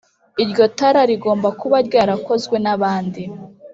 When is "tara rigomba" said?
0.77-1.47